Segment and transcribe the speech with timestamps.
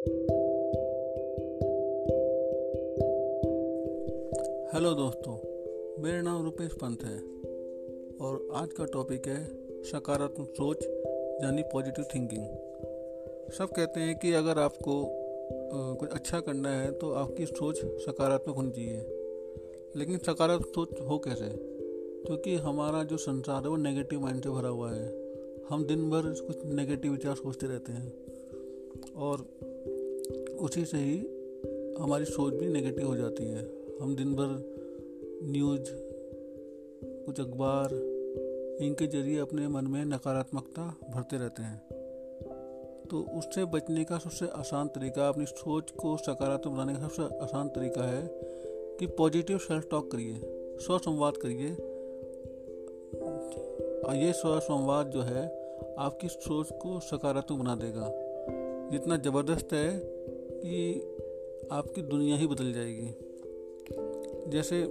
[0.00, 0.12] Hello
[4.94, 5.34] दोस्तों,
[6.02, 7.18] मेरा नाम रुपेश पंत है
[8.26, 9.44] और आज का टॉपिक है
[9.82, 10.84] सकारात्मक सोच
[11.44, 12.46] यानी पॉजिटिव थिंकिंग
[13.52, 15.04] सब कहते हैं कि अगर आपको
[15.96, 18.98] कुछ अच्छा करना है तो आपकी सोच सकारात्मक होनी चाहिए।
[19.96, 21.48] लेकिन सकारात्मक सोच हो कैसे?
[22.26, 25.36] क्योंकि हमारा जो संसार है वो नेगेटिव माइंड से भरा हुआ है।
[25.70, 28.29] हम दिन भर कुछ नेगेटिव विचार सोचते रहते हैं।
[29.20, 29.40] और
[30.60, 31.18] उसी से ही
[31.98, 33.70] हमारी सोच भी नेगेटिव हो जाती है।
[34.02, 34.80] हम दिन भर
[35.42, 35.90] न्यूज़
[37.04, 37.94] कुछ अखबार,
[38.86, 41.82] इनके ज़रिए अपने मन में नकारात्मकता भरते रहते हैं।
[43.10, 47.68] तो उससे बचने का सबसे आसान तरीका, अपनी सोच को सकारात्मक बनाने का सबसे आसान
[47.68, 48.30] तरीका है
[48.98, 50.40] कि पॉजिटिव सेल्फ टॉक करिए
[50.78, 51.74] स्व संवाद करिए।
[54.02, 55.46] और ये स्व संवाद जो है,
[55.98, 58.29] आपकी सोच को सकारात्मक बना देगा।
[58.92, 59.88] जितना ज़बरदस्त है
[60.62, 60.78] कि
[61.72, 63.08] आपकी दुनिया ही बदल जाएगी।
[64.50, 64.82] जैसे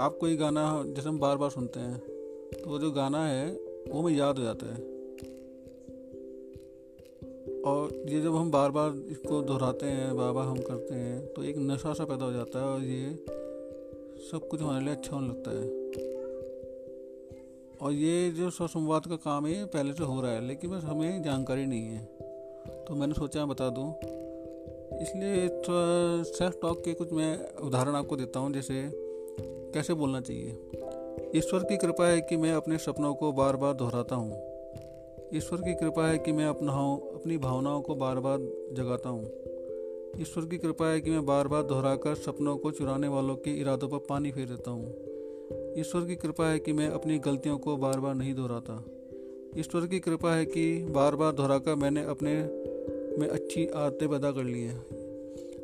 [0.00, 1.98] आप कोई गाना जैसे हम बार बार सुनते हैं
[2.54, 3.50] तो जो गाना है,
[3.88, 4.80] वो हमें याद हो जाता है।
[7.62, 11.44] और ये जब हम बार बार इसको दोहराते हैं बार बार हम करते हैं तो
[11.44, 13.10] एक नशा सा पैदा हो जाता है और ये
[14.30, 15.66] सब कुछ हमारे लिए अच्छा होने लगता है।
[17.76, 21.22] और ये जो स्वसंवाद का काम है पहले से हो रहा है, लेकिन बस हमें
[21.22, 22.31] जानकारी नहीं है।
[22.68, 23.94] तो मैंने सोचा बता दूँ।
[25.02, 25.48] इसलिए
[26.24, 28.90] सेल्फ टॉक के कुछ मैं उदाहरण आपको देता हूँ, जैसे
[29.74, 30.50] कैसे बोलना चाहिए।
[31.36, 34.32] ईश्वर की कृपा है कि मैं अपने सपनों को बार बार दोहराता हूँ।
[35.34, 36.72] ईश्वर की कृपा है कि मैं अपना
[37.14, 38.38] अपनी भावनाओं को बार बार
[38.72, 39.24] जगाता हूँ।
[40.20, 43.88] ईश्वर की कृपा है कि मैं बार बार दोहराकर सपनों को चुराने वालों के इरादों
[43.88, 44.86] पर पानी फेर देता हूँ।
[45.78, 48.84] ईश्वर की कृपा है कि मैं अपनी गलतियों को बार बार नहीं दोहराता।
[49.58, 52.34] ईश्वर की कृपा है कि बार बार दोहराकर मैंने अपने
[53.18, 54.86] में अच्छी आदतें पैदा कर ली हैं।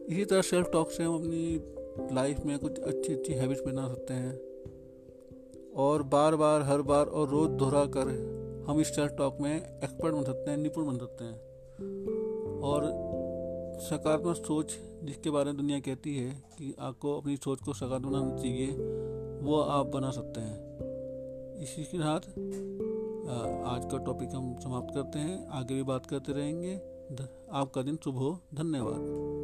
[0.06, 1.61] इसी तरह सेल्फ टॉक से हम अपनी
[2.14, 4.41] लाइफ में कुछ अच्छी अच्छी हैबिट्स बना सकते हैं।
[5.77, 8.38] और बार बार हर बार और रोज़ दोहरा कर
[8.69, 11.41] हम इस सेल्फ टॉक में एक्सपर्ट बन सकते हैं, निपुण बन सकते हैं।
[12.60, 12.82] और
[13.81, 18.37] सकारात्मक सोच जिसके बारे में दुनिया कहती है कि आपको अपनी सोच को सकारात्मक बनाना
[18.37, 18.66] चाहिए,
[19.43, 20.69] वो आप बना सकते हैं।
[21.62, 22.20] इसी के साथ
[23.31, 26.75] आज का टॉपिक हम समाप्त करते हैं। आगे भी बात करते रहेंगे।
[27.53, 29.38] आपका दिन शुभ हो। धन्यवाद।